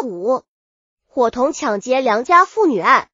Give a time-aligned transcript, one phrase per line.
[0.00, 0.42] 五，
[1.06, 3.08] 伙同抢劫良家妇女案。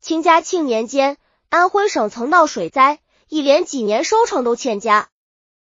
[0.00, 1.16] 清嘉庆年间，
[1.48, 5.08] 安徽省曾闹水灾，一连几年收成都欠佳。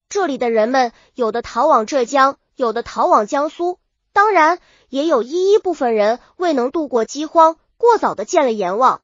[0.09, 3.79] 这里的人们有的逃往浙江，有的逃往江苏，
[4.13, 9.01] 当然也有一一部分人未能度过饥荒，过早的见了阎王。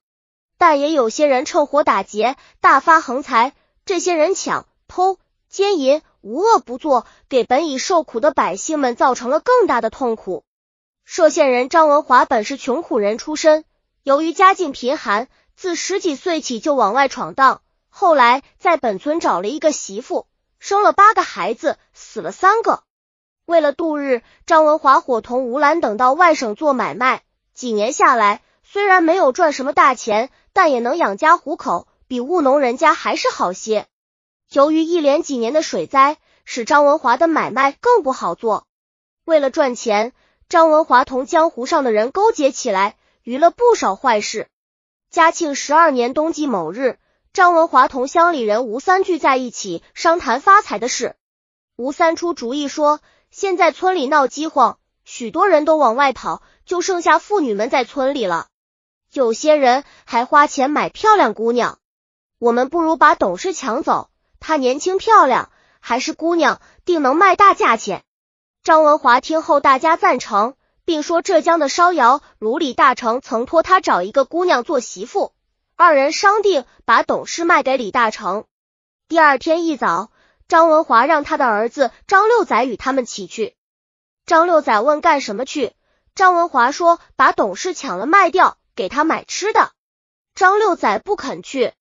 [0.57, 3.53] 但也有些人趁火打劫，大发横财。
[3.85, 10.43] 这些人抢、偷、奸淫，无恶不作，给本已受苦的百姓们造成了更大的痛苦。
[11.09, 13.63] 歙县人张文华本是穷苦人出身。
[14.03, 17.61] 由于家境贫寒，自十几岁起就往外闯荡。
[17.87, 20.27] 后来在本村找了一个媳妇，
[20.59, 22.83] 生了八个孩子，死了三个。
[23.45, 27.23] 为了度日，张文华伙同吴兰等到外省做买卖。
[27.53, 33.87] 几年下来，虽然没有赚什么大钱，但也能养家糊口，比务农人家还是好些。
[34.51, 38.67] 由于一连几年的水灾，使张文华的买卖更不好做。
[39.23, 40.11] 为了赚钱，
[40.49, 42.95] 张文华同江湖上的人勾结起来。
[43.23, 44.47] 娱了不少坏事。
[45.09, 46.97] 嘉庆十二年冬季某日，
[47.33, 51.17] 张文华同乡里人吴三聚在一起商谈发财的事。
[51.75, 58.47] 吴三出主意说，现在村里闹饥荒，许多人都往外跑，就剩下妇女们在村里了。
[59.11, 61.79] 有些人还花钱买漂亮姑娘。
[62.39, 65.51] 我们不如把董事抢走，她年轻漂亮，
[65.81, 68.05] 还是姑娘，定能卖大价钱。
[68.67, 70.55] 张文华听后，大家赞成。
[70.83, 75.33] 并说浙江的烧窑卢李大成曾托他找一个姑娘做媳妇，
[75.77, 78.43] 二人商定把董事卖给李大成。
[79.07, 80.11] 第二天一早，
[80.49, 83.55] 张文华让他的儿子张六仔与他们一起去。
[84.25, 85.73] 张六仔问干什么去，
[86.13, 89.71] 张文华说把董事抢了卖掉，给他买吃的。
[90.35, 91.71] 张六仔不肯去，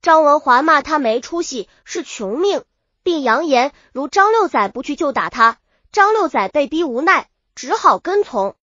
[0.00, 2.64] 张文华骂他没出息，是穷命，
[3.02, 5.58] 并扬言如张六仔不去就打他。
[5.92, 7.28] 张六仔被逼无奈。
[7.54, 8.56] 只好跟从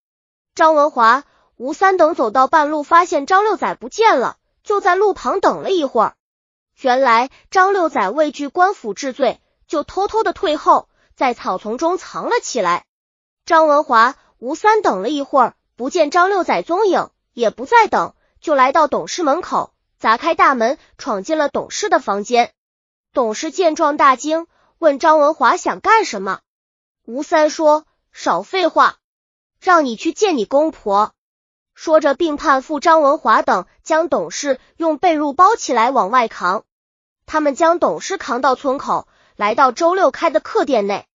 [0.56, 1.24] 张文华、
[1.58, 6.16] 吴三等走到半路，发现张六仔不见了，就在路旁等了一会儿。
[6.82, 12.84] 原来张六仔畏惧官府治罪，就偷偷的退后，在草丛中藏了起来。
[13.46, 22.52] 张文华、吴三等了一会儿，不见张六仔踪影，也不再等，就来到董事门口，砸开大门，闯进了董事的房间。
[23.14, 24.48] 董事见状大惊，
[24.80, 26.40] 问张文华想干什么。
[27.10, 27.88] 吴三说。
[28.12, 28.98] 少废话，
[29.60, 31.12] 让你去见你公婆。
[31.74, 36.66] 说着，并判副张文华等将董事用被褥包起来往外扛。
[37.26, 41.08] 他们将董事扛到村口，来到周六开的客店内。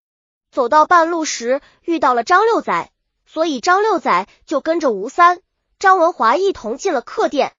[0.50, 2.90] 走到半路时，遇到了张六仔，
[3.24, 5.42] 所以张六仔就跟着吴三、
[5.78, 7.54] 张文华一同进了客店。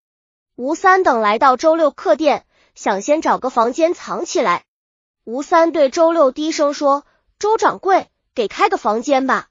[0.58, 4.66] 吴三等来到周六客店，想先找个房间藏起来。
[5.24, 7.06] 吴三对周六低声说
[7.40, 9.48] ：“周掌柜。”给开个房间吧。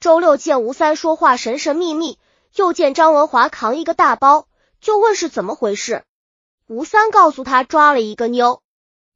[0.00, 2.18] 周六见吴三说话神神秘秘，
[2.54, 4.48] 又见张文华扛一个大包，
[4.80, 6.02] 就问是怎么回事。
[6.66, 8.62] 吴三告诉他抓了一个妞，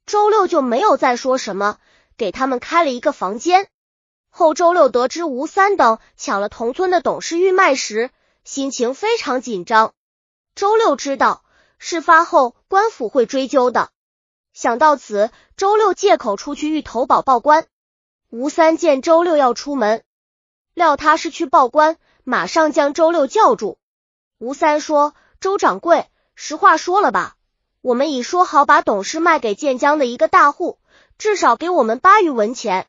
[0.04, 1.78] 周六就没有再说什么，
[2.18, 3.68] 给他们开了一个房间。
[4.28, 8.10] 后周六得知吴三等抢了同村的董事玉麦时，
[8.44, 9.94] 心情非常紧张。
[10.54, 11.42] 周六知道
[11.78, 13.90] 事发后官府会追究的，
[14.52, 17.66] 想到此，周六借口出去欲投保报官。
[18.30, 20.04] 吴三见周六要出门，
[20.74, 23.78] 料他是去报官，马上将周六叫住。
[24.36, 27.36] 吴三说：“周掌柜，实话说了吧，
[27.80, 30.78] 我们已说好把董事卖给建江的一个大户，
[31.16, 32.86] 至少给我们八余文钱，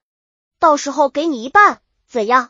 [0.60, 2.50] 到时候给你一半，怎样？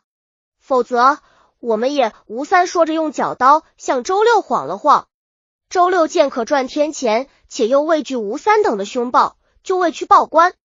[0.60, 1.20] 否则
[1.60, 5.08] 我们也……”吴三说着，用脚刀向周六晃了晃。
[5.70, 10.56] 周六见可赚天钱，且又畏惧吴三等的凶暴，就未去报官。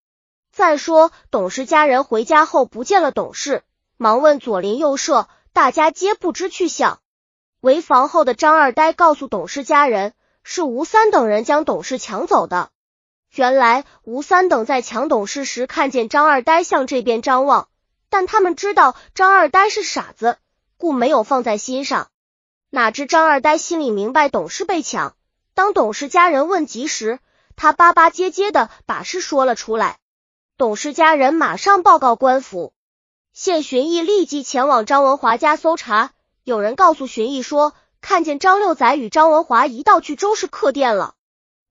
[0.55, 3.65] 再说，董事家人回家后不见了董事，
[3.97, 7.01] 忙问左邻右舍，大家皆不知去向。
[7.61, 10.13] 为房后的张二呆告诉董事家人，
[10.45, 12.71] 是吴三等人将董事抢走的。
[13.35, 17.67] 原来吴三等在抢董事时，看见张二呆向这边张望，
[18.09, 20.39] 但他们知道张二呆是傻子，
[20.77, 22.07] 故没有放在心上。
[22.71, 25.17] 哪知张二呆心里明白董事被抢，
[25.53, 27.19] 当董事家人问及时，
[27.57, 29.99] 他巴巴结结的把事说了出来。
[30.57, 32.73] 董事家人马上报告官府，
[33.33, 36.13] 县巡役立即前往张文华家搜查。
[36.45, 41.17] 有人告诉巡役说，看见张六仔与张文华一道去周氏客店了。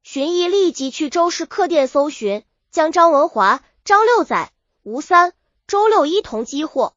[0.01, 4.51] 巡役立即去周氏客店搜寻，将张文华、张六仔、
[4.81, 5.31] 吴三、
[5.65, 6.94] 周六一同缉获。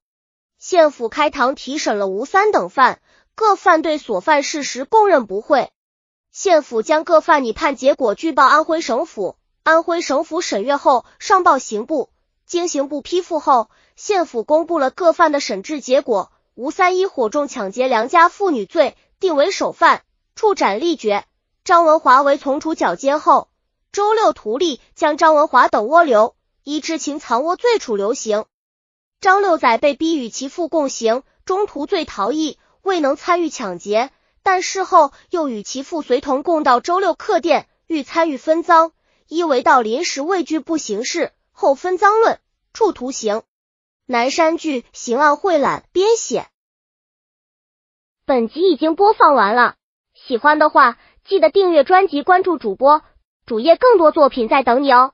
[0.58, 3.00] 县府开堂提审了吴三等犯，
[3.36, 5.70] 各犯对所犯事实供认不讳。
[6.32, 9.36] 县府将各犯拟判结果据报安徽省府。
[9.66, 12.08] 安徽省府审阅后上报刑部，
[12.46, 16.30] 经刑部批复后，县府公布了各犯的审质结果。
[16.54, 20.04] 吴三一火中抢劫良家妇女罪，定为首犯，
[20.36, 21.24] 处斩立决。
[21.64, 23.48] 张文华为从处绞监后，
[23.90, 28.44] 周六图例将张文华等窝留，依知情藏窝罪处流刑。
[29.20, 34.12] 张六仔被逼与其父共刑，中途罪逃逸，未能参与抢劫，
[34.44, 38.92] 但事后又与其父随同共到周六客店，欲参与分赃，
[39.28, 42.38] 一为到临时畏惧不行事，后分赃论
[42.72, 43.42] 处徒刑。
[44.06, 46.46] 南山剧刑案汇览编写。
[48.24, 49.74] 本集已经播放完了，
[50.14, 53.02] 喜欢的话记得订阅专辑，关注主播，
[53.46, 55.12] 主页更多作品在等你哦。